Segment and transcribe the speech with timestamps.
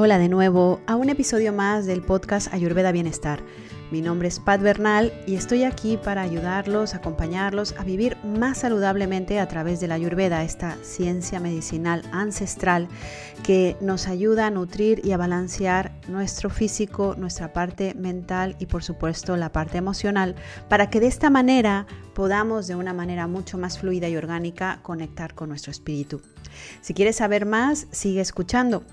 [0.00, 3.42] Hola de nuevo a un episodio más del podcast Ayurveda Bienestar.
[3.90, 9.40] Mi nombre es Pat Bernal y estoy aquí para ayudarlos, acompañarlos a vivir más saludablemente
[9.40, 12.86] a través de la Ayurveda, esta ciencia medicinal ancestral
[13.42, 18.84] que nos ayuda a nutrir y a balancear nuestro físico, nuestra parte mental y por
[18.84, 20.36] supuesto la parte emocional,
[20.68, 25.34] para que de esta manera podamos de una manera mucho más fluida y orgánica conectar
[25.34, 26.20] con nuestro espíritu.
[26.80, 28.84] Si quieres saber más, sigue escuchando.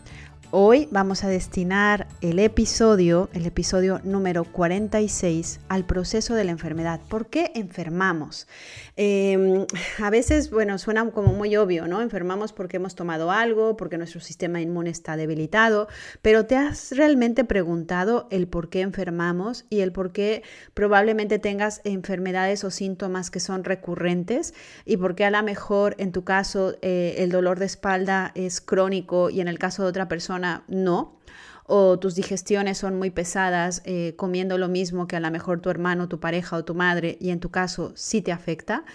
[0.58, 7.02] Hoy vamos a destinar el episodio, el episodio número 46, al proceso de la enfermedad.
[7.10, 8.48] ¿Por qué enfermamos?
[8.96, 9.66] Em,
[10.02, 12.02] a veces, bueno, suena como muy obvio, ¿no?
[12.02, 15.90] Enfermamos porque hemos tomado algo, porque nuestro sistema inmune está debilitado,
[16.22, 20.42] pero ¿te has realmente preguntado el por qué enfermamos y el por qué
[20.74, 24.54] probablemente tengas enfermedades o síntomas que son recurrentes
[24.86, 28.62] y por qué a lo mejor en tu caso eh, el dolor de espalda es
[28.62, 31.16] crónico y en el caso de otra persona no?
[31.68, 35.70] o tus digestiones son muy pesadas eh, comiendo lo mismo que a lo mejor tu
[35.70, 38.86] hermano, tu pareja o tu madre y en tu caso sí te afecta.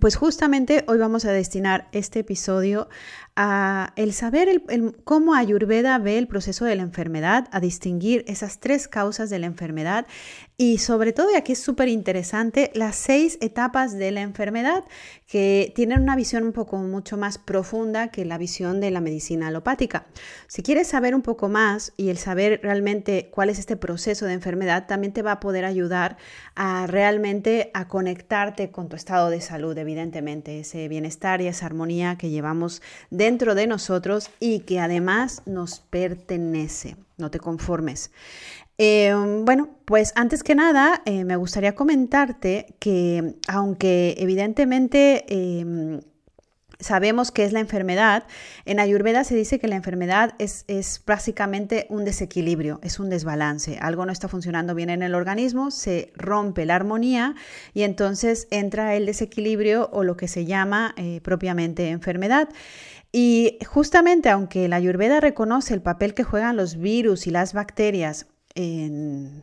[0.00, 2.88] Pues justamente hoy vamos a destinar este episodio
[3.36, 4.62] a el saber
[5.04, 9.46] cómo Ayurveda ve el proceso de la enfermedad, a distinguir esas tres causas de la
[9.46, 10.06] enfermedad
[10.56, 14.84] y sobre todo, y aquí es súper interesante, las seis etapas de la enfermedad
[15.26, 19.48] que tienen una visión un poco mucho más profunda que la visión de la medicina
[19.48, 20.06] alopática.
[20.46, 24.34] Si quieres saber un poco más y el saber realmente cuál es este proceso de
[24.34, 26.18] enfermedad, también te va a poder ayudar
[26.54, 32.16] a realmente a conectarte con tu estado de salud, evidentemente, ese bienestar y esa armonía
[32.16, 32.80] que llevamos
[33.24, 36.96] dentro de nosotros y que además nos pertenece.
[37.16, 38.10] No te conformes.
[38.76, 46.00] Em, bueno, pues antes que nada, eh, me gustaría comentarte que aunque evidentemente em,
[46.80, 48.24] sabemos que es la enfermedad,
[48.64, 53.78] en Ayurveda se dice que la enfermedad es, es, básicamente un desequilibrio, es un desbalance.
[53.80, 57.34] Algo no está funcionando bien en el organismo, se rompe la armonía
[57.72, 62.48] y entonces entra el desequilibrio o lo que se llama eh, propiamente enfermedad.
[63.12, 68.26] Y justamente aunque la Ayurveda reconoce el papel que juegan los virus y las bacterias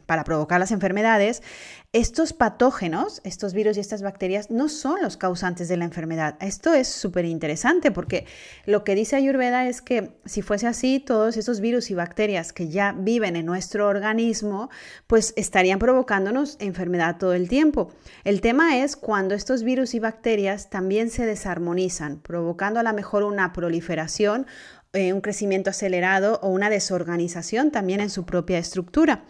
[0.05, 1.44] para provocar las enfermedades,
[1.91, 6.38] estos patógenos, estos virus y estas bacterias, no son los causantes de la enfermedad.
[6.39, 8.25] Esto es súper interesante porque
[8.66, 12.69] lo que dice Ayurveda es que si fuese así, todos esos virus y bacterias que
[12.69, 14.69] ya viven en nuestro organismo,
[15.07, 17.91] pues estarían provocándonos enfermedad todo el tiempo.
[18.23, 23.23] El tema es cuando estos virus y bacterias también se desarmonizan, provocando a lo mejor
[23.23, 24.47] una proliferación
[24.94, 29.24] eh, un crecimiento acelerado o una desorganización también en su propia estructura.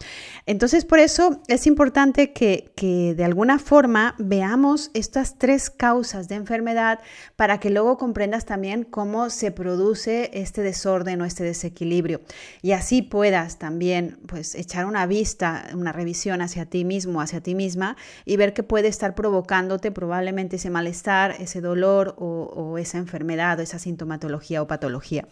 [0.47, 6.33] Entonces, por eso es importante que, que, de alguna forma veamos estas tres causas de
[6.33, 6.99] enfermedad
[7.35, 12.21] para que luego comprendas también cómo se produce este desorden o este desequilibrio
[12.63, 17.53] y así puedas también pues echar una vista, una revisión hacia ti mismo, hacia ti
[17.53, 22.97] misma y ver qué puede estar provocándote probablemente ese malestar, ese dolor o, o esa
[22.97, 25.27] enfermedad o esa sintomatología o patología.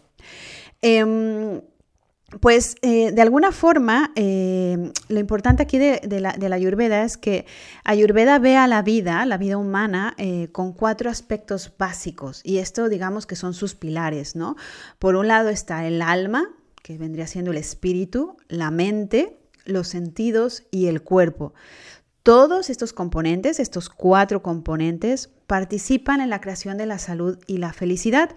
[0.82, 1.62] Em,
[2.42, 7.46] pues eh, de alguna forma, em, lo importante aquí de, la, Ayurveda es que
[7.84, 12.88] Ayurveda ve a la vida, la vida humana, eh, con cuatro aspectos básicos y esto
[12.88, 14.56] digamos que son sus pilares, ¿no?
[15.00, 16.50] Por un lado está el alma,
[16.84, 21.54] que vendría siendo el espíritu, la mente, los sentidos y el cuerpo.
[22.22, 27.74] Todos estos componentes, estos cuatro componentes, participan en la creación de la salud y la
[27.74, 28.36] felicidad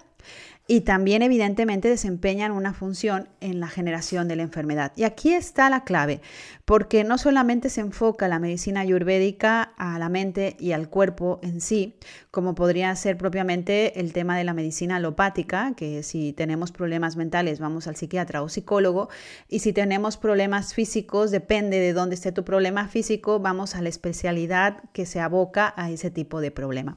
[0.68, 4.92] y también evidentemente desempeñan una función en la generación de la enfermedad.
[4.96, 6.20] Y aquí está la clave,
[6.64, 11.60] porque no solamente se enfoca la medicina ayurvédica a la mente y al cuerpo en
[11.60, 11.96] sí,
[12.30, 17.58] como podría ser propiamente el tema de la medicina alopática, que si tenemos problemas mentales
[17.58, 19.08] vamos al psiquiatra o psicólogo,
[19.48, 23.88] y si tenemos problemas físicos, depende de dónde esté tu problema físico, vamos a la
[23.88, 26.96] especialidad que se aboca a ese tipo de problema.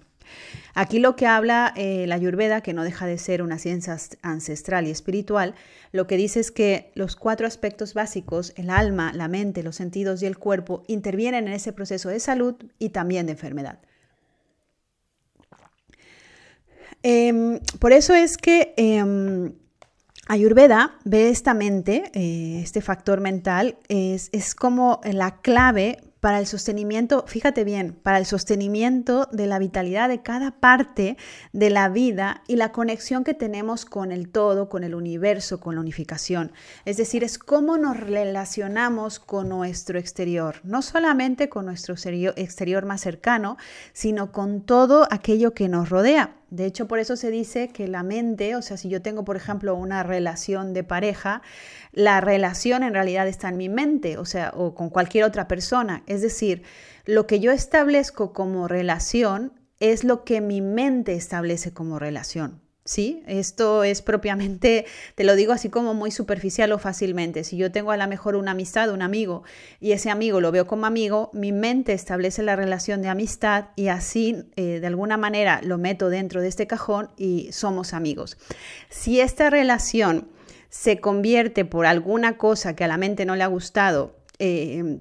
[0.74, 4.88] Aquí lo que habla eh, la Ayurveda, que no deja de ser una ciencia ancestral
[4.88, 5.56] y espiritual,
[5.92, 10.22] lo que dice es que los cuatro aspectos básicos, el alma, la mente, los sentidos
[10.22, 13.80] y el cuerpo, intervienen en ese proceso de salud y también de enfermedad.
[17.04, 19.54] Em, por eso es que em,
[20.28, 26.48] Ayurveda ve esta mente, eh, este factor mental, es, es como la clave para el
[26.48, 31.18] sostenimiento, fíjate bien, para el sostenimiento de la vitalidad de cada parte
[31.54, 35.76] de la vida y la conexión que tenemos con el todo, con el universo, con
[35.76, 36.52] la unificación.
[36.84, 43.02] Es decir, es cómo nos relacionamos con nuestro exterior, no solamente con nuestro exterior más
[43.02, 43.58] cercano,
[43.94, 46.38] sino con todo aquello que nos rodea.
[46.50, 49.36] De hecho, por eso se dice que la mente, o sea, si yo tengo, por
[49.36, 51.42] ejemplo, una relación de pareja,
[51.92, 56.04] la relación en realidad está en mi mente, o sea, o con cualquier otra persona.
[56.08, 56.64] Es decir,
[57.06, 62.62] lo que yo establezco como relación es lo que mi mente establece como relación.
[62.88, 63.24] ¿Sí?
[63.26, 64.86] Esto es propiamente,
[65.16, 67.44] te lo digo así como muy superficial o fácilmente.
[67.44, 69.44] Si yo tengo a lo mejor una amistad, un amigo,
[69.80, 73.88] y ese amigo lo veo como amigo, mi mente establece la relación de amistad y
[73.88, 78.38] así eh, de alguna manera lo meto dentro de este cajón y somos amigos.
[78.90, 80.28] Si esta relación
[80.70, 85.00] se convierte por alguna cosa que a la mente no le ha gustado, eh,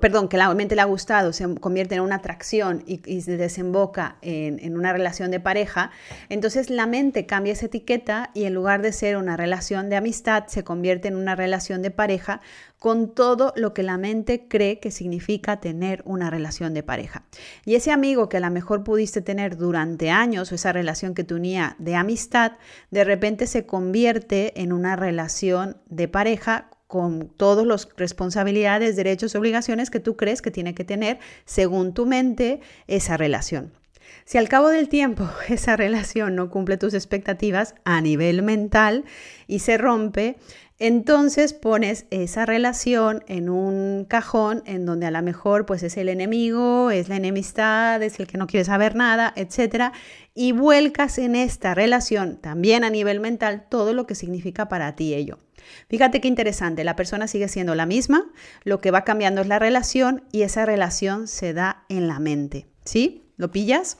[0.00, 4.16] perdón, que la mente le ha gustado, se convierte en una atracción y, se desemboca
[4.22, 5.90] en, en, una relación de pareja,
[6.28, 10.46] entonces la mente cambia esa etiqueta y en lugar de ser una relación de amistad,
[10.46, 12.40] se convierte en una relación de pareja
[12.78, 17.24] con todo lo que la mente cree que significa tener una relación de pareja.
[17.64, 21.24] Y ese amigo que a lo mejor pudiste tener durante años o esa relación que
[21.24, 22.52] tenía de amistad,
[22.90, 29.38] de repente se convierte en una relación de pareja con todas las responsabilidades, derechos y
[29.38, 33.72] obligaciones que tú crees que tiene que tener según tu mente esa relación.
[34.24, 39.04] Si al cabo del tiempo esa relación no cumple tus expectativas a nivel mental
[39.46, 40.36] y se rompe,
[40.78, 46.08] entonces pones esa relación en un cajón en donde a lo mejor pues es el
[46.08, 49.92] enemigo, es la enemistad, es el que no quiere saber nada, etcétera,
[50.34, 55.14] y vuelcas en esta relación también a nivel mental todo lo que significa para ti
[55.14, 55.38] ello.
[55.88, 58.30] Fíjate qué interesante, la persona sigue siendo la misma,
[58.62, 62.66] lo que va cambiando es la relación y esa relación se da en la mente,
[62.84, 63.24] ¿sí?
[63.36, 63.98] ¿Lo pillas?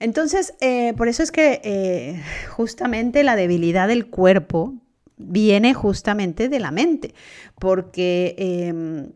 [0.00, 4.74] Entonces, eh, por eso es que eh, justamente la debilidad del cuerpo
[5.20, 7.14] viene justamente de la mente,
[7.58, 9.12] porque em,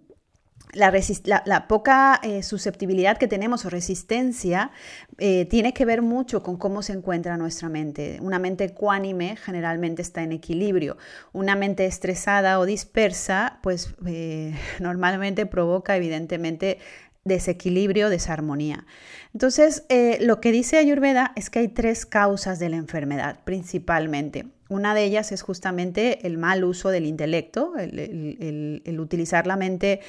[0.75, 4.71] la, poca eh, susceptibilidad que tenemos o resistencia
[5.19, 8.19] eh, tiene que ver mucho con cómo se encuentra nuestra mente.
[8.21, 10.97] Una mente ecuánime generalmente está en equilibrio.
[11.33, 16.79] Una mente estresada o dispersa, pues eh, normalmente provoca evidentemente
[17.25, 18.85] desequilibrio, desarmonía.
[19.33, 19.85] Entonces,
[20.21, 24.45] lo que dice Ayurveda es que hay tres causas de la enfermedad principalmente.
[24.69, 30.01] Una de ellas es justamente el mal uso del intelecto, el, utilizar la mente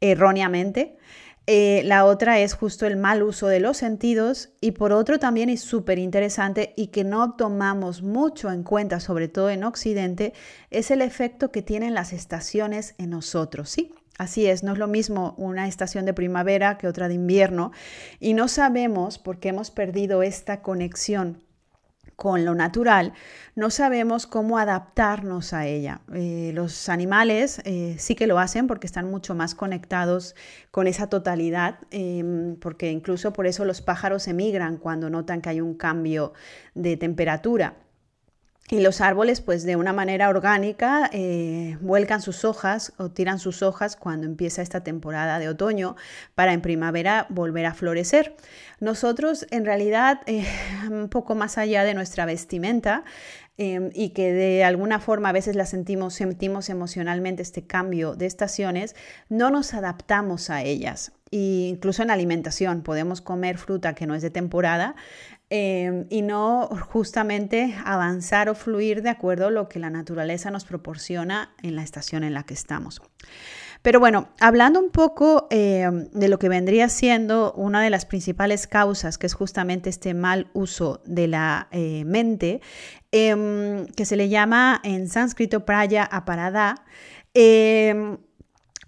[0.00, 0.96] erróneamente.
[1.46, 5.50] Eh, la otra es justo el mal uso de los sentidos y por otro también
[5.50, 10.32] es súper interesante y que no tomamos mucho en cuenta, sobre todo en Occidente,
[10.70, 13.92] es el efecto que tienen las estaciones en nosotros, ¿sí?
[14.16, 17.72] Así es, no es lo mismo una estación de primavera que otra de invierno
[18.20, 21.42] y no sabemos por qué hemos perdido esta conexión
[22.16, 23.12] con lo natural,
[23.54, 26.00] no sabemos cómo adaptarnos a ella.
[26.12, 30.34] Eh, los animales eh, sí que lo hacen porque están mucho más conectados
[30.70, 35.60] con esa totalidad, em, porque incluso por eso los pájaros emigran cuando notan que hay
[35.60, 36.32] un cambio
[36.74, 37.83] de temperatura.
[38.70, 43.62] Y los árboles, pues de una manera orgánica, eh, vuelcan sus hojas o tiran sus
[43.62, 45.96] hojas cuando empieza esta temporada de otoño
[46.34, 48.34] para en primavera volver a florecer.
[48.80, 50.46] Nosotros, en realidad, eh,
[50.90, 53.04] un poco más allá de nuestra vestimenta,
[53.56, 58.26] em, y que de alguna forma a veces la sentimos, sentimos emocionalmente este cambio de
[58.26, 58.96] estaciones,
[59.28, 61.12] no nos adaptamos a ellas.
[61.30, 64.94] E incluso en alimentación podemos comer fruta que no es de temporada
[65.56, 70.64] Em, y no justamente avanzar o fluir de acuerdo a lo que la naturaleza nos
[70.64, 73.02] proporciona en la estación en la que estamos.
[73.84, 78.66] Pero bueno, hablando un poco em, de lo que vendría siendo una de las principales
[78.66, 82.62] causas, que es justamente este mal uso de la eh, mente,
[83.12, 86.76] em, que se le llama en sánscrito praya aparada,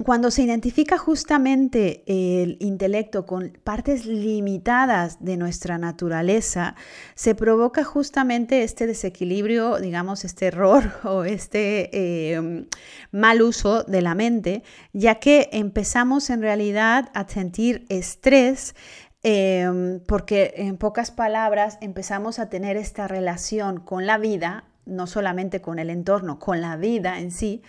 [0.04, 6.74] cuando se identifica justamente el intelecto con partes limitadas de nuestra naturaleza,
[7.14, 12.66] se provoca justamente este desequilibrio, digamos, este error o este em,
[13.10, 14.62] mal uso de la mente,
[14.92, 18.74] ya que empezamos en realidad a sentir estrés
[19.22, 25.60] em, porque en pocas palabras empezamos a tener esta relación con la vida, no solamente
[25.60, 27.62] con el entorno, con la vida en sí,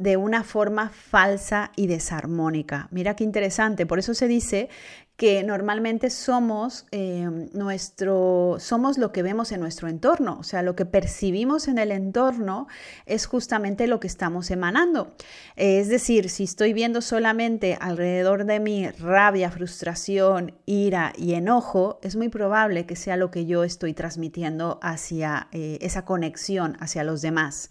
[0.00, 2.88] de una forma falsa y desarmónica.
[2.90, 4.70] Mira qué interesante, por eso se dice
[5.20, 10.74] que normalmente somos, eh, nuestro, somos lo que vemos en nuestro entorno, o sea, lo
[10.74, 12.68] que percibimos en el entorno
[13.04, 15.12] es justamente lo que estamos emanando.
[15.56, 22.16] Es decir, si estoy viendo solamente alrededor de mí rabia, frustración, ira y enojo, es
[22.16, 27.20] muy probable que sea lo que yo estoy transmitiendo hacia eh, esa conexión hacia los
[27.20, 27.68] demás.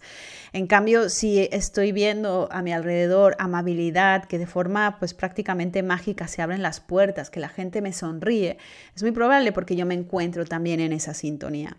[0.52, 6.28] En cambio, si estoy viendo a mi alrededor amabilidad, que de forma pues prácticamente mágica
[6.28, 8.58] se abren las puertas, que la gente me sonríe,
[8.94, 11.76] es muy probable porque yo me encuentro también en esa sintonía.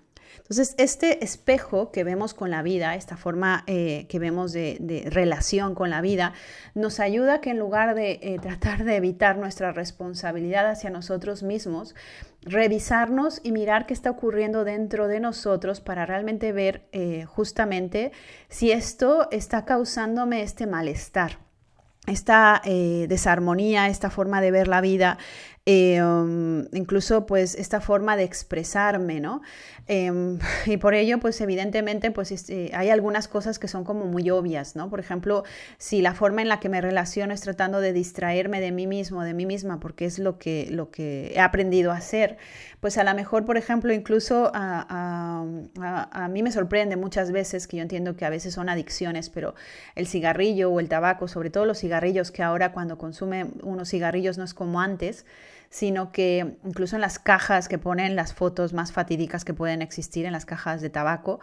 [0.52, 5.76] Entonces, este espejo que vemos con la vida, esta forma eh, que vemos de, relación
[5.76, 6.34] con la vida,
[6.76, 11.96] nos ayuda que en lugar de eh, tratar de evitar nuestra responsabilidad hacia nosotros mismos,
[12.42, 18.12] revisarnos y mirar qué está ocurriendo dentro de nosotros para realmente ver eh, justamente
[18.50, 21.40] si esto está causándome este malestar
[22.08, 25.20] esta desarmonía, esta forma de ver la vida,
[25.68, 29.44] eh, um, incluso pues esta forma de expresarme, ¿no?
[29.86, 34.32] Em, y por ello pues evidentemente pues este, hay algunas cosas que son como muy
[34.32, 34.90] obvias, ¿no?
[34.90, 35.44] Por ejemplo,
[35.78, 39.24] si la forma en la que me relaciono es tratando de distraerme de mí mismo,
[39.24, 42.38] de mí misma, porque es lo que, lo que he aprendido a hacer,
[42.80, 45.46] pues a lo mejor, por ejemplo, incluso a,
[45.80, 49.30] a, a mí me sorprende muchas veces, que yo entiendo que a veces son adicciones,
[49.30, 49.54] pero
[49.94, 54.40] el cigarrillo o el tabaco, sobre todo los cigarrillos, que ahora cuando consume unos cigarrillos
[54.40, 55.26] no es como antes,
[55.72, 60.26] sino que incluso en las cajas que ponen las fotos más fatídicas que pueden existir
[60.26, 61.40] en las cajas de tabaco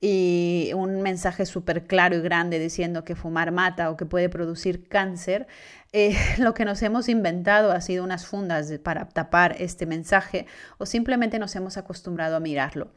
[0.00, 4.88] y un mensaje súper claro y grande diciendo que fumar mata o que puede producir
[4.88, 5.48] cáncer,
[5.92, 10.46] eh, lo que nos hemos inventado ha sido unas fundas para tapar este mensaje
[10.78, 12.92] o simplemente nos hemos acostumbrado a mirarlo.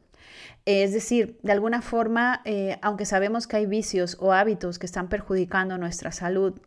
[0.65, 5.09] Es decir, de alguna forma, eh, aunque sabemos que hay vicios o hábitos que están
[5.09, 6.59] perjudicando nuestra salud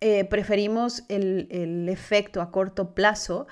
[0.00, 3.46] eh, preferimos el, el, efecto a corto plazo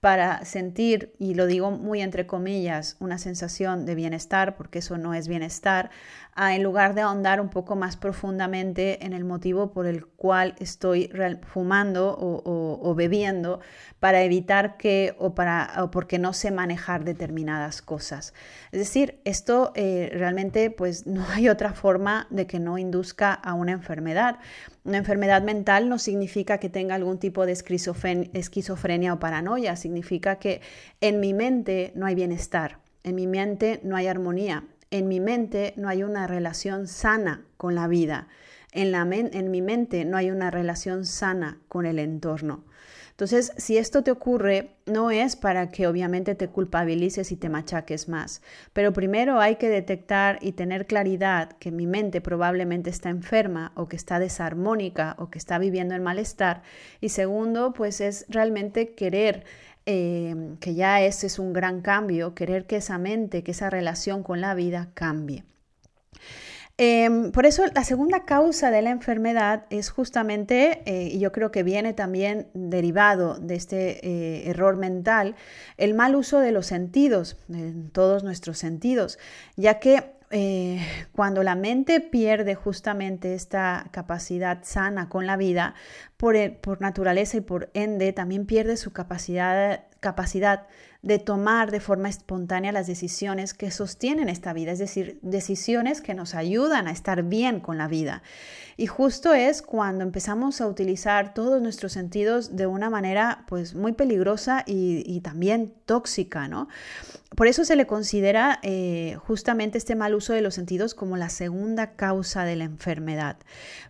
[0.00, 5.14] para sentir, y lo digo muy entre comillas, una sensación de bienestar, porque eso no
[5.14, 5.90] es bienestar,
[6.36, 11.10] en lugar de ahondar un poco más profundamente en el motivo por el cual estoy
[11.46, 13.60] fumando o, bebiendo
[14.00, 18.34] para evitar que o, para, o porque no sé manejar determinadas cosas.
[18.72, 23.54] Es decir, esto eh, realmente pues no hay otra forma de que no induzca a
[23.54, 24.38] una enfermedad.
[24.84, 30.60] Una enfermedad mental no significa que tenga algún tipo de esquizofrenia o paranoia, significa que
[31.00, 35.72] en mi mente no hay bienestar, en mi mente no hay armonía, en mi mente
[35.78, 38.28] no hay una relación sana con la vida.
[38.72, 42.64] En, la en mi mente no hay una relación sana con el entorno.
[43.14, 48.08] Entonces, si esto te ocurre, no es para que obviamente te culpabilices y te machaques
[48.08, 48.42] más,
[48.72, 53.88] pero primero hay que detectar y tener claridad que mi mente probablemente está enferma o
[53.88, 56.62] que está desarmónica o que está viviendo el malestar.
[57.00, 59.44] Y segundo, pues es realmente querer
[59.86, 64.22] Em, que ya ese es un gran cambio, querer que esa mente, que esa relación
[64.22, 65.44] con la vida cambie.
[66.76, 71.52] Em, por eso la segunda causa de la enfermedad es justamente, eh, y yo creo
[71.52, 75.36] que viene también derivado de este eh, error mental,
[75.76, 79.20] el mal uso de los sentidos, en todos nuestros sentidos,
[79.54, 80.80] ya que eh,
[81.12, 85.74] cuando la mente pierde justamente esta capacidad sana con la vida,
[86.16, 90.66] por, por naturaleza y por ende, también pierde su capacidad, capacidad
[91.04, 96.14] de tomar de forma espontánea las decisiones que sostienen esta vida, es decir, decisiones que
[96.14, 98.22] nos ayudan a estar bien con la vida.
[98.78, 103.92] Y justo es cuando empezamos a utilizar todos nuestros sentidos de una manera pues muy
[103.92, 106.68] peligrosa y, también tóxica, ¿no?
[107.34, 111.28] Por eso se le considera eh, justamente este mal uso de los sentidos como la
[111.28, 113.38] segunda causa de la enfermedad,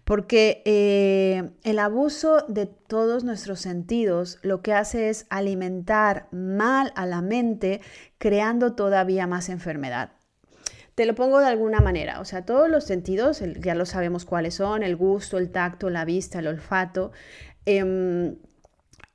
[0.05, 7.05] porque eh, el abuso de todos nuestros sentidos lo que hace es alimentar mal a
[7.07, 7.81] la mente,
[8.19, 10.13] creando todavía más enfermedad.
[10.95, 14.55] Te lo pongo de alguna manera, o sea, todos los sentidos, ya lo sabemos cuáles
[14.55, 17.11] son, el gusto, el tacto, la vista, el olfato.
[17.67, 18.37] Em,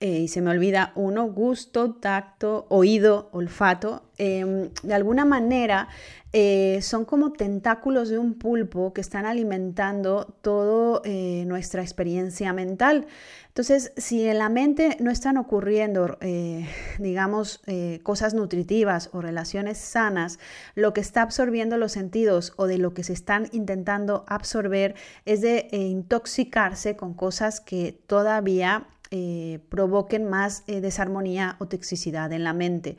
[0.01, 5.89] eh, y se me olvida uno, gusto, tacto, oído, olfato, em, de alguna manera
[6.31, 13.07] eh, son como tentáculos de un pulpo que están alimentando toda eh, nuestra experiencia mental.
[13.49, 16.17] Entonces, si en la mente no están ocurriendo,
[16.99, 17.61] digamos,
[18.03, 20.39] cosas nutritivas o relaciones sanas,
[20.75, 25.41] lo que está absorbiendo los sentidos o de lo que se están intentando absorber es
[25.41, 32.53] de intoxicarse con cosas que todavía eh, provoquen más eh, desarmonía o toxicidad en la
[32.53, 32.97] mente.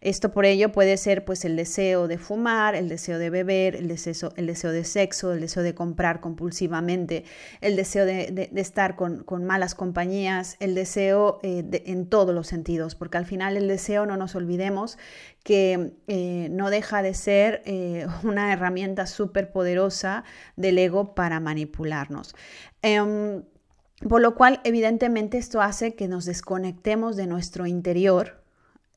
[0.00, 3.86] Esto por ello puede ser pues el deseo de fumar, el deseo de beber, el
[3.86, 7.22] deseo, el deseo de sexo, el deseo de comprar compulsivamente,
[7.60, 13.18] el deseo de, estar con, malas compañías, el deseo eh, en todos los sentidos, porque
[13.18, 14.98] al final el deseo, no nos olvidemos,
[15.44, 15.92] que
[16.50, 17.62] no deja de ser
[18.24, 20.24] una herramienta súper poderosa
[20.56, 22.34] del ego para manipularnos.
[22.82, 23.42] Em,
[24.08, 28.42] por lo cual, evidentemente, esto hace que nos desconectemos de nuestro interior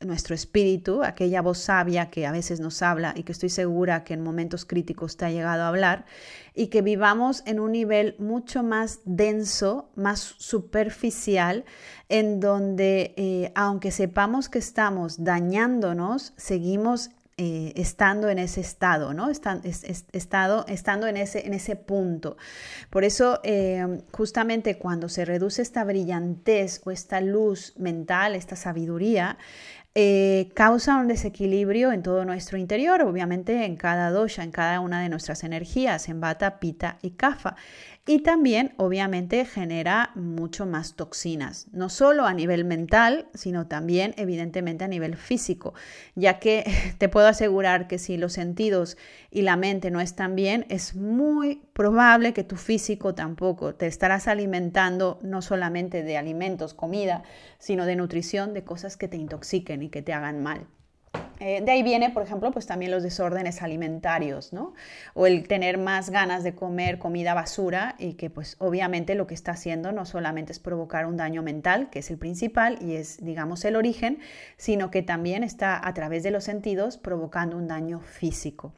[0.01, 4.13] nuestro espíritu, aquella voz sabia que a veces nos habla y que estoy segura que
[4.13, 6.05] en momentos críticos te ha llegado a hablar,
[6.53, 11.65] y que vivamos en un nivel mucho más denso, más superficial,
[12.09, 19.30] en donde eh, aunque sepamos que estamos dañándonos, seguimos eh, estando en ese estado, ¿no?
[19.30, 22.38] estado, estando en ese, en ese punto.
[22.89, 29.38] Por eso, eh, justamente cuando se reduce esta brillantez o esta luz mental, esta sabiduría,
[29.98, 35.01] eh, causa un desequilibrio en todo nuestro interior, obviamente en cada dosha, en cada una
[35.01, 37.56] de nuestras energías, en bata, pita y kafa.
[38.07, 44.83] Y también, obviamente, genera mucho más toxinas, no solo a nivel mental, sino también, evidentemente,
[44.83, 45.74] a nivel físico,
[46.13, 46.65] ya que
[47.00, 48.95] te puedo asegurar que si los sentidos
[49.31, 53.74] y la mente no están bien, es muy probable que tu físico tampoco.
[53.74, 57.24] Te estarás alimentando no solamente de alimentos, comida,
[57.57, 60.67] sino de nutrición, de cosas que te intoxiquen y que te hagan mal.
[61.39, 64.74] Eh, de ahí viene, por ejemplo, pues también los desórdenes alimentarios, ¿no?
[65.13, 69.34] O el tener más ganas de comer comida basura y que pues obviamente lo que
[69.34, 73.18] está haciendo no solamente es provocar un daño mental, que es el principal y es,
[73.24, 74.20] digamos, el origen,
[74.58, 78.74] sino que también está a través de los sentidos provocando un daño físico.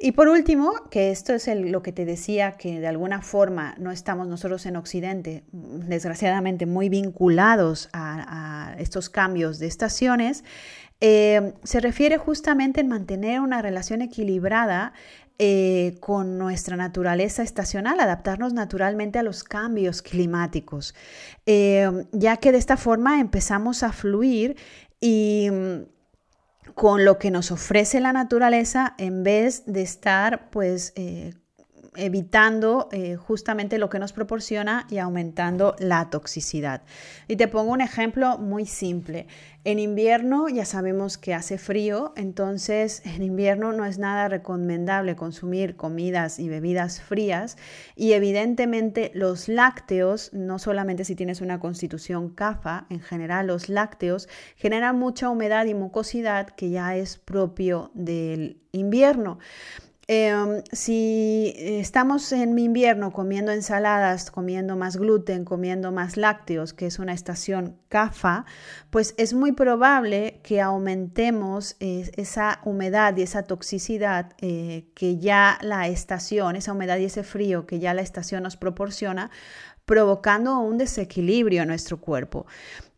[0.00, 3.90] Y por último, que esto es lo que te decía, que de alguna forma no
[3.90, 10.44] estamos nosotros en Occidente, desgraciadamente, muy vinculados a estos cambios de estaciones,
[11.00, 14.92] eh, se refiere justamente en mantener una relación equilibrada
[15.38, 20.96] eh, con nuestra naturaleza estacional, adaptarnos naturalmente a los cambios climáticos,
[21.46, 24.56] eh, ya que de esta forma empezamos a fluir
[25.00, 30.92] y mm, con lo que nos ofrece la naturaleza en vez de estar pues
[31.98, 36.82] evitando eh, justamente lo que nos proporciona y aumentando la toxicidad.
[37.26, 39.26] Y te pongo un ejemplo muy simple.
[39.64, 45.76] En invierno ya sabemos que hace frío, entonces en invierno no es nada recomendable consumir
[45.76, 47.58] comidas y bebidas frías
[47.94, 54.28] y evidentemente los lácteos, no solamente si tienes una constitución CAFA, en general los lácteos
[54.56, 59.38] generan mucha humedad y mucosidad que ya es propio del invierno.
[60.10, 66.98] Em, si estamos en invierno comiendo ensaladas, comiendo más gluten, comiendo más lácteos, que es
[66.98, 68.46] una estación CAFA,
[68.88, 75.58] pues es muy probable que aumentemos eh, esa humedad y esa toxicidad eh, que ya
[75.60, 79.30] la estación, esa humedad y ese frío que ya la estación nos proporciona,
[79.84, 82.46] provocando un desequilibrio en nuestro cuerpo.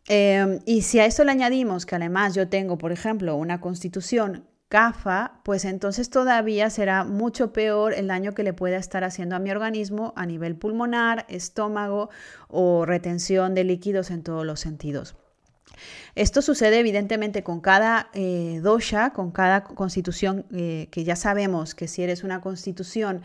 [0.07, 4.45] Em, y si a esto le añadimos que además yo tengo, por ejemplo, una constitución
[4.71, 9.39] CAFA, pues entonces todavía será mucho peor el daño que le pueda estar haciendo a
[9.39, 12.09] mi organismo a nivel pulmonar, estómago
[12.47, 15.17] o retención de líquidos en todos los sentidos.
[16.15, 21.87] Esto sucede evidentemente con cada eh, dosha, con cada constitución, eh, que ya sabemos que
[21.87, 23.21] si eres una constitución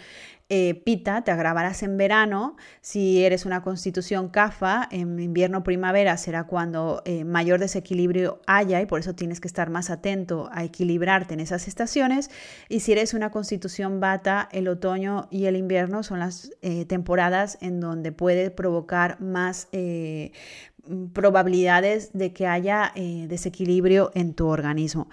[0.48, 2.56] eh, pita, te agravarás en verano.
[2.80, 9.00] Si eres una constitución kafa, en invierno primavera será cuando mayor desequilibrio haya y por
[9.00, 12.30] eso tienes que estar más atento a equilibrarte en esas estaciones.
[12.68, 16.52] Y si eres una constitución bata, el otoño y el invierno son las
[16.86, 19.66] temporadas en donde puede provocar más
[21.12, 25.08] probabilidades de que haya eh, desequilibrio en tu organismo.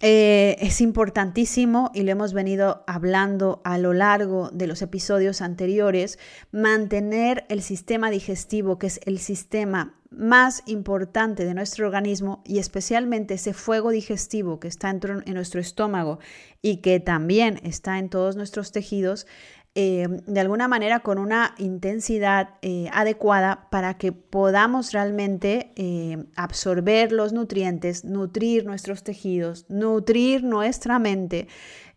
[0.00, 6.20] Eh, es importantísimo, y lo hemos venido hablando a lo largo de los episodios anteriores,
[6.52, 13.34] mantener el sistema digestivo, que es el sistema más importante de nuestro organismo y especialmente
[13.34, 16.18] ese fuego digestivo que está en nuestro estómago
[16.62, 19.26] y que también está en todos nuestros tejidos,
[19.80, 27.12] eh, de alguna manera con una intensidad eh, adecuada para que podamos realmente eh, absorber
[27.12, 31.46] los nutrientes, nutrir nuestros tejidos, nutrir nuestra mente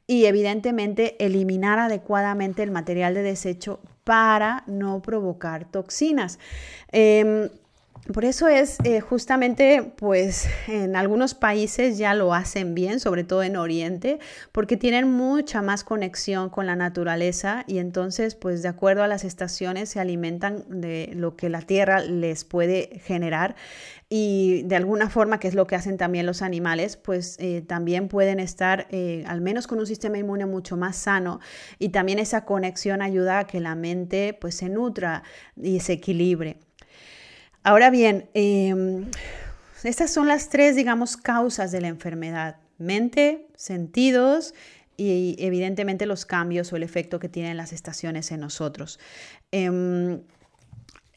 [0.06, 6.38] y evidentemente eliminar adecuadamente el material de desecho para no provocar toxinas.
[6.91, 7.50] Em,
[8.14, 13.44] por eso es eh, justamente, pues en algunos países ya lo hacen bien, sobre todo
[13.44, 14.20] en Oriente,
[14.52, 19.24] porque tienen mucha más conexión con la naturaleza y entonces, pues de acuerdo a las
[19.24, 23.56] estaciones, se alimentan de lo que la tierra les puede generar
[24.14, 28.10] y de alguna forma, que es lo que hacen también los animales, pues eh, también
[28.10, 31.40] pueden estar eh, al menos con un sistema inmune mucho más sano
[31.80, 35.24] y también esa conexión ayuda a que la mente pues se nutra
[35.56, 36.58] y se equilibre.
[37.63, 39.06] Ahora bien, em,
[39.84, 42.58] estas son las tres, digamos, causas de la enfermedad.
[42.78, 44.54] Mente, sentidos
[44.97, 49.00] y evidentemente los cambios o el efecto que tienen las estaciones en nosotros.
[49.52, 50.21] Em,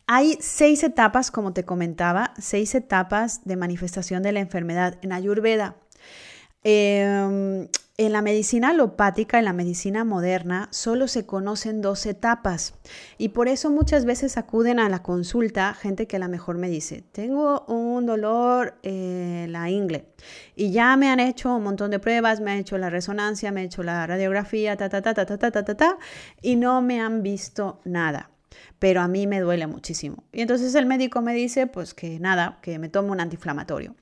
[0.07, 5.77] Hay seis etapas, como te comentaba, seis etapas de manifestación de la enfermedad en Ayurveda.
[6.67, 12.75] Em, en la medicina alopática, en la medicina moderna, solo se conocen dos etapas
[13.19, 16.71] y por eso muchas veces acuden a la consulta gente que a lo mejor me
[16.71, 20.07] dice, tengo un dolor en la ingle
[20.57, 23.61] y ya me han hecho un montón de pruebas, me han hecho la resonancia, me
[23.61, 25.99] han hecho la radiografía, ta, ta, ta, ta, ta, ta, ta, ta, ta,
[26.43, 28.31] y no me han visto nada
[28.79, 30.25] pero a mí me duele muchísimo.
[30.33, 33.95] Y entonces el médico me dice, pues que nada, que me tomo un antiinflamatorio.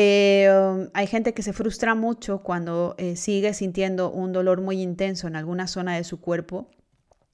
[0.00, 4.80] Eh, um, hay gente que se frustra mucho cuando eh, sigue sintiendo un dolor muy
[4.80, 6.70] intenso en alguna zona de su cuerpo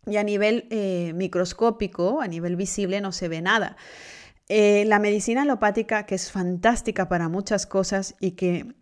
[0.06, 3.76] y a nivel eh, microscópico, a nivel visible, no se ve nada.
[4.48, 8.74] la medicina alopática, que es fantástica para muchas cosas y que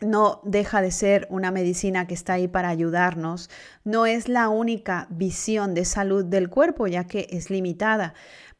[0.00, 3.50] no deja de ser una medicina que está ahí para ayudarnos,
[3.84, 8.14] no es la única visión de salud del cuerpo, ya que es limitada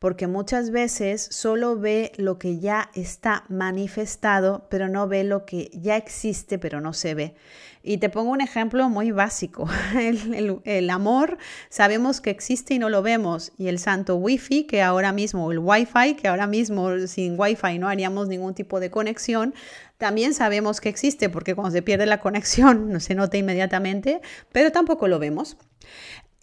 [0.05, 5.71] porque muchas veces solo ve lo que ya está manifestado, pero no ve lo que
[5.73, 7.35] ya existe, pero no se ve.
[7.83, 9.67] Y te pongo un ejemplo muy básico.
[9.97, 11.39] El, amor
[11.71, 13.53] sabemos que existe y no lo vemos.
[13.57, 17.89] Y el santo wifi, que ahora mismo, el wifi, que ahora mismo sin wifi no
[17.89, 19.55] haríamos ningún tipo de conexión,
[19.97, 24.21] también sabemos que existe porque cuando se pierde la conexión no se nota inmediatamente,
[24.53, 25.57] pero tampoco lo vemos.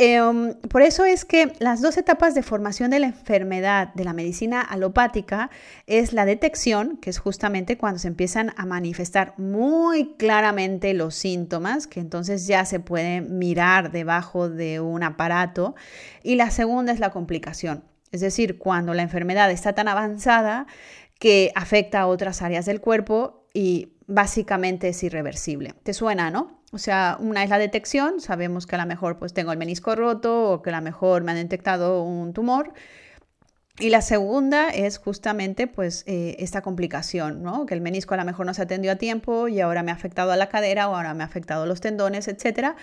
[0.04, 4.14] Em, por eso es que las dos etapas de formación de la enfermedad de la
[4.14, 5.52] medicina alopática
[5.86, 11.86] es la detección, que es justamente cuando se empiezan a manifestar muy claramente los síntomas,
[11.86, 15.76] que entonces ya se pueden mirar debajo de un aparato,
[16.24, 20.66] y la segunda es la complicación, es decir, cuando la enfermedad está tan avanzada
[21.20, 25.74] que afecta a otras áreas del cuerpo y básicamente es irreversible.
[25.84, 26.60] ¿Te suena, no?
[26.72, 29.96] O sea, una es la detección, sabemos que a lo mejor pues tengo el menisco
[29.96, 32.74] roto o que a lo mejor me han detectado un tumor
[33.82, 37.66] y la segunda es justamente pues eh, esta complicación, ¿no?
[37.66, 39.96] que el menisco a lo mejor no se atendió a tiempo y ahora me ha
[39.96, 42.76] afectado a la cadera o ahora me ha afectado a los tendones, etc.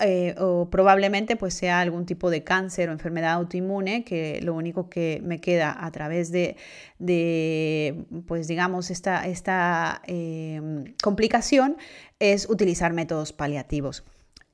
[0.00, 4.90] Eh, o, probablemente pues sea algún tipo de cáncer o enfermedad autoinmune que lo único
[4.90, 6.56] que me queda a través de,
[8.26, 10.60] pues digamos, esta, esta eh,
[11.02, 11.76] complicación
[12.18, 14.04] es utilizar métodos paliativos.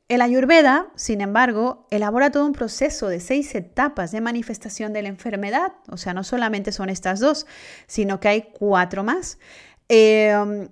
[0.08, 5.08] El ayurveda, sin embargo, elabora todo un proceso de seis etapas de manifestación de la
[5.08, 5.72] enfermedad.
[5.88, 7.46] O sea, no solamente son estas dos,
[7.88, 9.38] sino que hay cuatro más.
[9.88, 10.68] Eh,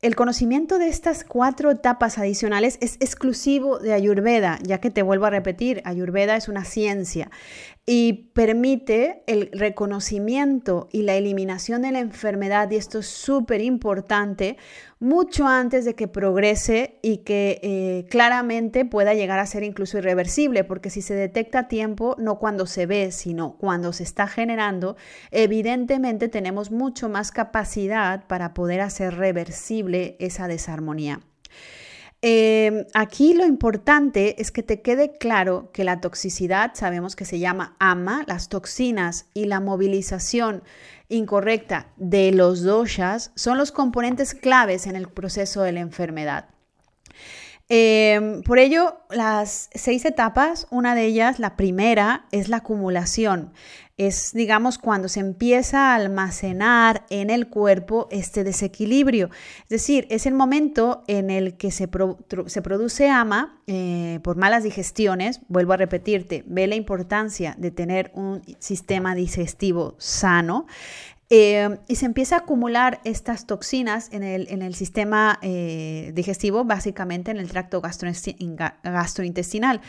[0.00, 5.26] el conocimiento de estas cuatro etapas adicionales es exclusivo de Ayurveda, ya que te vuelvo
[5.26, 7.32] a repetir, Ayurveda es una ciencia
[7.90, 14.58] y permite el reconocimiento y la eliminación de la enfermedad, y esto es súper importante,
[15.00, 20.64] mucho antes de que progrese y que eh, claramente pueda llegar a ser incluso irreversible,
[20.64, 24.98] porque si se detecta a tiempo, no cuando se ve, sino cuando se está generando,
[25.30, 31.22] evidentemente tenemos mucho más capacidad para poder hacer reversible esa desarmonía.
[32.20, 37.38] Em, aquí lo importante es que te quede claro que la toxicidad, sabemos que se
[37.38, 40.64] llama AMA, las toxinas y la movilización
[41.08, 46.46] incorrecta de los doshas son los componentes claves en el proceso de la enfermedad.
[47.68, 53.52] Em, por ello, las seis etapas, una de ellas, la primera, es la acumulación.
[53.98, 59.28] Es, digamos, cuando se empieza a almacenar en el cuerpo este desequilibrio.
[59.64, 61.88] Es decir, es el momento en el que se,
[62.46, 65.40] se produce ama eh, por malas digestiones.
[65.48, 70.66] Vuelvo a repetirte, ve la importancia de tener un sistema digestivo sano.
[71.30, 76.64] Eh, y se empieza a acumular estas toxinas en el, en el sistema eh, digestivo,
[76.64, 79.80] básicamente en el tracto gastrointestinal.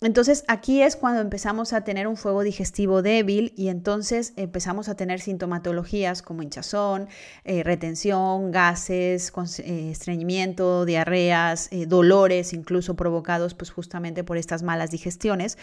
[0.00, 4.94] Entonces aquí es cuando empezamos a tener un fuego digestivo débil y entonces empezamos a
[4.94, 7.08] tener sintomatologías como hinchazón,
[7.44, 9.32] eh, retención, gases,
[9.64, 15.58] estreñimiento, diarreas, dolores incluso provocados pues justamente por estas malas digestiones.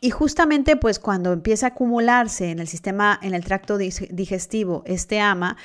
[0.00, 5.20] Y justamente pues cuando empieza a acumularse en el sistema, en el tracto digestivo, este
[5.20, 5.56] ama,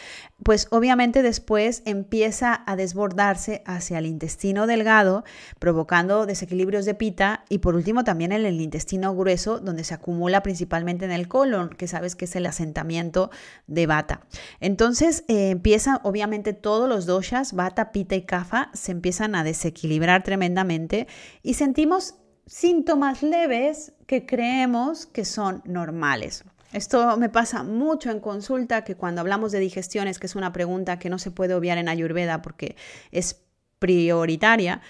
[0.43, 5.23] pues obviamente después empieza a desbordarse hacia el intestino delgado,
[5.59, 10.43] provocando desequilibrios de pita y por último también en el intestino grueso, donde se acumula
[10.43, 13.29] principalmente en el colon, que sabes que es el asentamiento
[13.67, 14.25] de bata.
[14.59, 20.23] Entonces eh, empiezan obviamente todos los doshas, bata, pita y kafa, se empiezan a desequilibrar
[20.23, 21.07] tremendamente
[21.41, 26.43] y sentimos síntomas leves que creemos que son normales.
[26.73, 30.97] Esto me pasa mucho en consulta, que cuando hablamos de digestiones, que es una pregunta
[30.97, 32.75] que no se puede obviar en Ayurveda porque
[33.11, 33.43] es
[33.77, 34.81] prioritaria,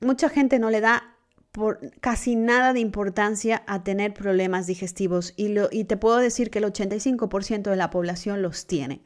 [0.00, 1.14] mucha gente no le da
[2.00, 6.58] casi nada de importancia a tener problemas digestivos y, lo, y te puedo decir que
[6.58, 9.02] el 85% de la población los tiene.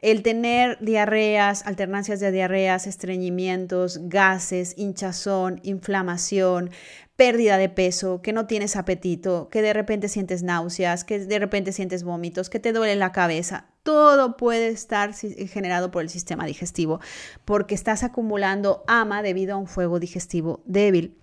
[0.00, 6.70] El tener diarreas, alternancias de diarreas, estreñimientos, gases, hinchazón, inflamación,
[7.16, 11.72] pérdida de peso, que no tienes apetito, que de repente sientes náuseas, que de repente
[11.72, 17.00] sientes vómitos, que te duele la cabeza, todo puede estar generado por el sistema digestivo
[17.44, 21.18] porque estás acumulando ama debido a un fuego digestivo débil.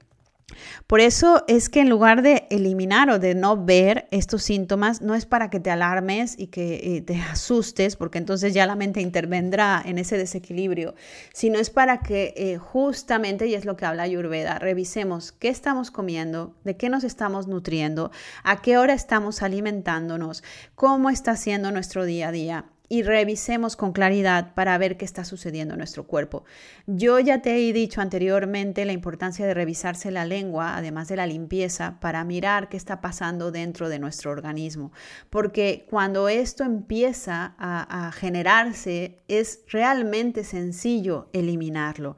[0.87, 5.15] Por eso es que en lugar de eliminar o de no ver estos síntomas, no
[5.15, 9.01] es para que te alarmes y que eh, te asustes, porque entonces ya la mente
[9.01, 10.95] intervendrá en ese desequilibrio,
[11.33, 15.91] sino es para que eh, justamente, y es lo que habla Ayurveda, revisemos qué estamos
[15.91, 18.11] comiendo, de qué nos estamos nutriendo,
[18.43, 20.43] a qué hora estamos alimentándonos,
[20.75, 25.23] cómo está siendo nuestro día a día y revisemos con claridad para ver qué está
[25.23, 26.43] sucediendo en nuestro cuerpo.
[26.87, 31.25] Yo ya te he dicho anteriormente la importancia de revisarse la lengua, además de la
[31.25, 34.91] limpieza, para mirar qué está pasando dentro de nuestro organismo.
[35.29, 42.17] Porque cuando esto empieza a, generarse, es realmente sencillo eliminarlo.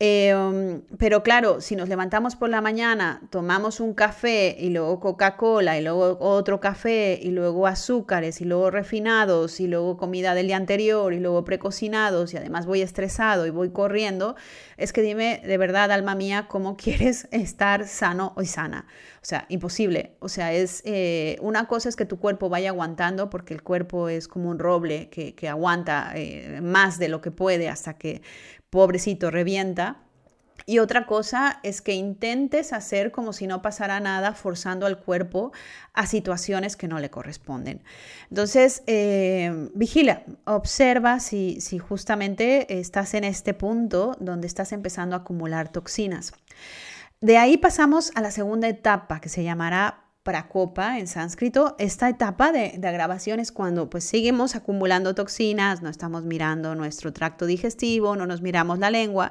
[0.00, 5.78] Em, pero claro, si nos levantamos por la mañana, tomamos un café y luego Coca-Cola
[5.78, 10.56] y luego otro café y luego azúcares y luego refinados y luego comida del día
[10.56, 14.34] anterior y luego precocinados y además voy estresado y voy corriendo,
[14.78, 18.86] es que dime de verdad, alma mía, cómo quieres estar sano y sana.
[19.22, 20.16] O sea, imposible.
[20.18, 24.08] O sea, es eh, una cosa es que tu cuerpo vaya aguantando porque el cuerpo
[24.08, 28.22] es como un roble que, aguanta eh, más de lo que puede hasta que
[28.74, 29.98] pobrecito revienta.
[30.66, 35.52] Y otra cosa es que intentes hacer como si no pasara nada, forzando al cuerpo
[35.92, 37.82] a situaciones que no le corresponden.
[38.30, 45.20] Entonces, eh, vigila, observa si, si justamente estás en este punto donde estás empezando a
[45.20, 46.32] acumular toxinas.
[47.20, 52.50] De ahí pasamos a la segunda etapa que se llamará pracopa en sánscrito, esta etapa
[52.50, 58.16] de, de, agravación es cuando pues seguimos acumulando toxinas, no estamos mirando nuestro tracto digestivo,
[58.16, 59.30] no nos miramos la lengua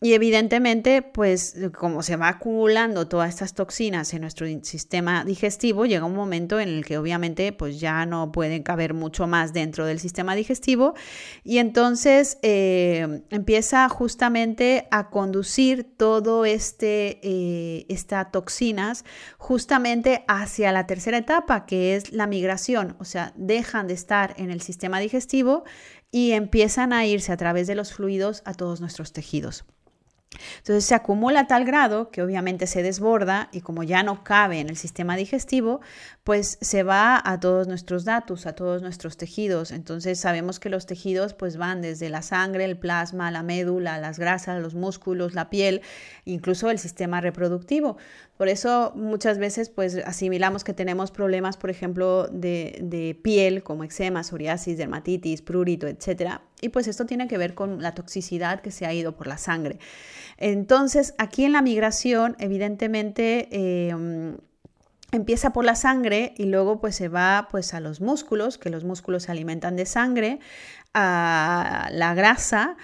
[0.00, 6.04] y evidentemente, pues como se va acumulando todas estas toxinas en nuestro sistema digestivo, llega
[6.04, 9.98] un momento en el que obviamente pues ya no pueden caber mucho más dentro del
[9.98, 10.94] sistema digestivo
[11.42, 19.04] y entonces eh, empieza justamente a conducir todo este eh, estas toxinas
[19.36, 24.52] justamente hacia la tercera etapa que es la migración, o sea, dejan de estar en
[24.52, 25.64] el sistema digestivo
[26.12, 29.64] y empiezan a irse a través de los fluidos a todos nuestros tejidos.
[30.58, 34.60] Entonces se acumula a tal grado que obviamente se desborda y como ya no cabe
[34.60, 35.80] en el sistema digestivo,
[36.24, 39.70] pues se va a todos nuestros datos, a todos nuestros tejidos.
[39.70, 44.18] Entonces sabemos que los tejidos pues van desde la sangre, el plasma, la médula, las
[44.18, 45.80] grasas, los músculos, la piel,
[46.24, 47.96] incluso el sistema reproductivo.
[48.38, 54.22] Por eso muchas veces pues asimilamos que tenemos problemas, por ejemplo, de, piel como eczema,
[54.22, 56.38] psoriasis, dermatitis, prurito, etc.
[56.60, 59.38] Y pues esto tiene que ver con la toxicidad que se ha ido por la
[59.38, 59.80] sangre.
[60.36, 64.36] Entonces, aquí en la migración, evidentemente, em,
[65.10, 68.84] empieza por la sangre y luego pues se va pues a los músculos, que los
[68.84, 70.38] músculos se alimentan de sangre,
[70.94, 72.76] a la grasa,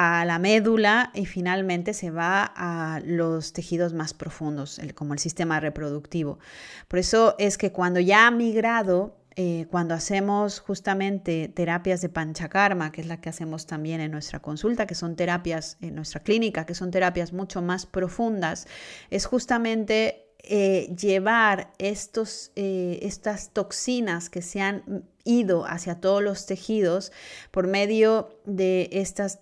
[0.00, 5.58] a la médula y finalmente se va a los tejidos más profundos, como el sistema
[5.58, 6.38] reproductivo.
[6.86, 12.92] Por eso es que cuando ya ha migrado eh, cuando hacemos justamente terapias de panchakarma,
[12.92, 16.64] que es la que hacemos también en nuestra consulta, que son terapias en nuestra clínica,
[16.64, 18.68] que son terapias mucho más profundas,
[19.10, 26.46] es justamente eh, llevar estos, eh, estas toxinas que se han ido hacia todos los
[26.46, 27.12] tejidos
[27.50, 29.38] por medio de estas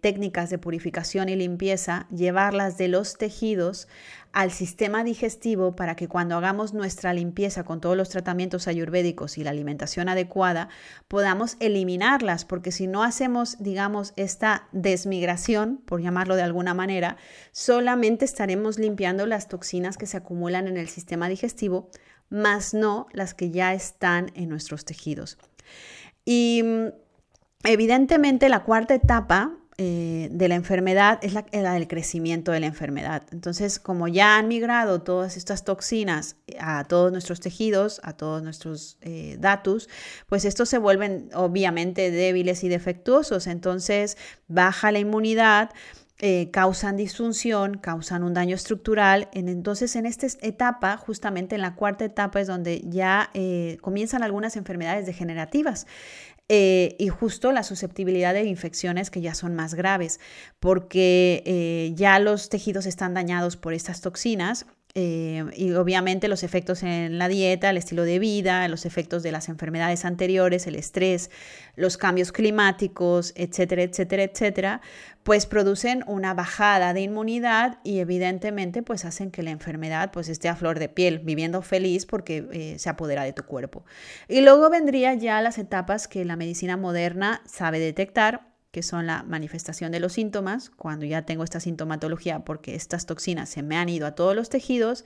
[0.00, 3.88] técnicas de purificación y limpieza, llevarlas de los tejidos
[4.32, 9.44] al sistema digestivo para que cuando hagamos nuestra limpieza con todos los tratamientos ayurvédicos y
[9.44, 10.68] la alimentación adecuada,
[11.08, 17.16] podamos eliminarlas, porque si no hacemos, digamos, esta desmigración, por llamarlo de alguna manera,
[17.50, 21.88] solamente estaremos limpiando las toxinas que se acumulan en el sistema digestivo,
[22.30, 25.38] más no las que ya están en nuestros tejidos.
[26.24, 26.86] Y mm,
[27.64, 33.22] evidentemente la cuarta etapa eh, de la enfermedad es la, del crecimiento de la enfermedad.
[33.32, 38.98] Entonces, como ya han migrado todas estas toxinas a todos nuestros tejidos, a todos nuestros
[39.00, 39.88] eh, datos,
[40.26, 43.46] pues estos se vuelven obviamente débiles y defectuosos.
[43.46, 45.70] Entonces, baja la inmunidad
[46.22, 49.28] eh, causan disfunción, causan un daño estructural.
[49.32, 54.56] Entonces, en esta etapa, justamente en la cuarta etapa, es donde ya eh, comienzan algunas
[54.56, 55.86] enfermedades degenerativas.
[56.48, 60.20] Eh, y justo la susceptibilidad de infecciones que ya son más graves,
[60.58, 67.18] porque ya los tejidos están dañados por estas toxinas eh, y obviamente los efectos en
[67.18, 71.30] la dieta, el estilo de vida, los efectos de las enfermedades anteriores, el estrés,
[71.76, 74.80] los cambios climáticos, etcétera, etcétera, etcétera,
[75.22, 80.48] pues producen una bajada de inmunidad y evidentemente pues hacen que la enfermedad pues esté
[80.48, 83.84] a flor de piel, viviendo feliz porque eh, se apodera de tu cuerpo.
[84.28, 89.22] Y luego vendría ya las etapas que la medicina moderna sabe detectar que son la
[89.24, 93.88] manifestación de los síntomas, cuando ya tengo esta sintomatología porque estas toxinas se me han
[93.88, 95.04] ido a todos los tejidos,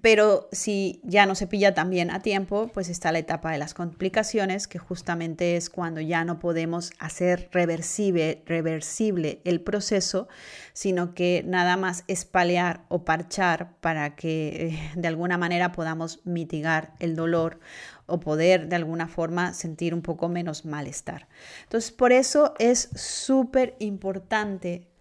[0.00, 3.74] pero si ya no se pilla también a tiempo, pues está la etapa de las
[3.74, 10.28] complicaciones, que justamente es cuando ya no podemos hacer reversible, reversible el proceso,
[10.72, 16.94] sino que nada más espalear o parchar para que eh, de alguna manera podamos mitigar
[16.98, 17.60] el dolor
[18.06, 21.28] o poder de alguna forma sentir un poco menos malestar.
[21.64, 24.91] Entonces, por eso es súper importante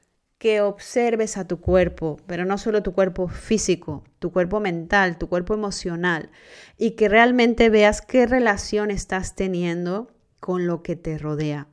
[0.42, 5.30] que observes a tu cuerpo, pero no solo tu cuerpo físico, tu cuerpo mental, tu
[5.30, 6.32] cuerpo emocional,
[6.80, 11.68] y que realmente veas qué relación estás teniendo con lo que te rodea.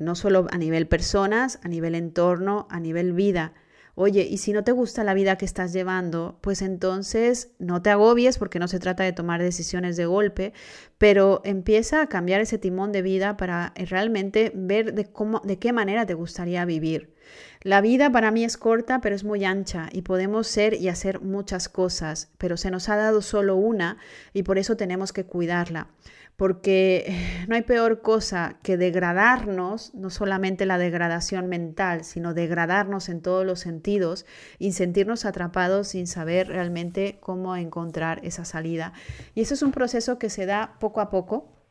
[0.00, 3.52] No solo a nivel personas, a nivel entorno, a nivel vida,
[3.94, 7.90] Oye, y si no te gusta la vida que estás llevando, pues entonces no te
[7.90, 10.54] agobies porque no se trata de tomar decisiones de golpe,
[10.96, 15.74] pero empieza a cambiar ese timón de vida para realmente ver de cómo de qué
[15.74, 17.12] manera te gustaría vivir.
[17.62, 21.20] La vida para mí es corta, pero es muy ancha y podemos ser y hacer
[21.20, 23.98] muchas cosas, pero se nos ha dado solo una
[24.32, 25.88] y por eso tenemos que cuidarla
[26.36, 33.08] porque eh, no hay peor cosa que degradarnos, no solamente la degradación mental, sino degradarnos
[33.08, 34.26] en todos los sentidos
[34.58, 38.92] y sentirnos atrapados sin saber realmente cómo encontrar esa salida.
[39.34, 41.61] Y eso es un proceso que se da poco a poco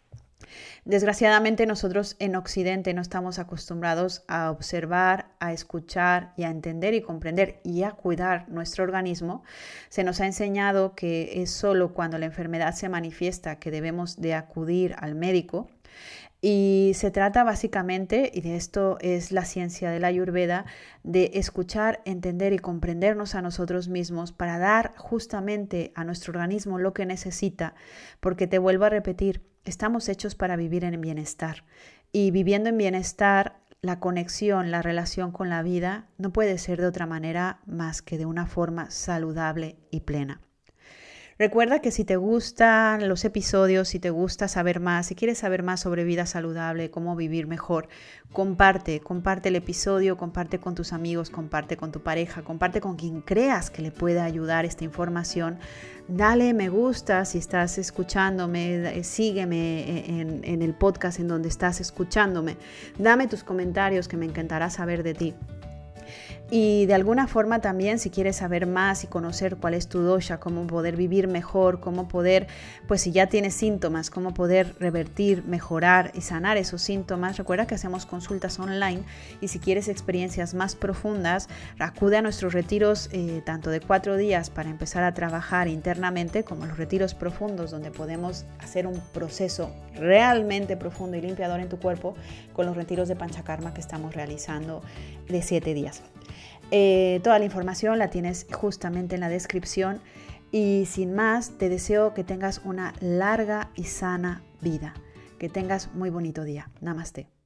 [0.86, 7.02] Desgraciadamente nosotros en Occidente no estamos acostumbrados a observar, a escuchar y a entender y
[7.02, 9.44] comprender y a cuidar nuestro organismo.
[9.90, 14.34] Se nos ha enseñado que es solo cuando la enfermedad se manifiesta que debemos de
[14.34, 15.70] acudir al médico.
[16.44, 20.66] Y se trata básicamente, y de esto es la ciencia de la ayurveda,
[21.04, 26.96] de escuchar, entender y comprendernos a nosotros mismos para dar justamente a nuestro organismo lo
[26.96, 27.76] que necesita,
[28.20, 31.63] porque te vuelvo a repetir, Estamos hechos para vivir en bienestar
[32.12, 36.88] y viviendo en bienestar, la conexión, la relación con la vida no puede ser de
[36.88, 40.41] otra manera más que de una forma saludable y plena.
[41.41, 45.63] Recuerda que si te gustan los episodios, si te gusta saber más, si quieres saber
[45.63, 47.88] más sobre vida saludable, cómo vivir mejor,
[48.32, 53.21] comparte, comparte el episodio, comparte con tus amigos, comparte con tu pareja, comparte con quien
[53.21, 55.58] creas que le pueda ayudar esta información.
[56.08, 61.82] Dale me gusta si estás escuchándome, eh, sígueme en, en el podcast en donde estás
[61.82, 62.58] escuchándome.
[62.99, 65.34] Dame tus comentarios que me encantará saber de ti.
[66.54, 70.42] Y de alguna forma también si quieres saber más y conocer cuál es tu dosha,
[70.42, 72.48] cómo poder vivir mejor, cómo poder,
[72.90, 77.76] pues si ya tienes síntomas, cómo poder revertir, mejorar y sanar esos síntomas, recuerda que
[77.76, 79.04] hacemos consultas online
[79.40, 81.48] y si quieres experiencias más profundas,
[81.80, 86.66] acude a nuestros retiros eh, tanto de cuatro días para empezar a trabajar internamente como
[86.66, 92.14] los retiros profundos donde podemos hacer un proceso realmente profundo y limpiador en tu cuerpo
[92.52, 94.82] con los retiros de Panchakarma que estamos realizando
[95.30, 96.02] de siete días.
[96.72, 100.02] Eh, toda la información la tienes justamente en la descripción
[100.52, 104.94] y sin más te deseo que tengas una larga y sana vida,
[105.38, 106.70] que tengas muy bonito día.
[106.80, 107.40] Namaste.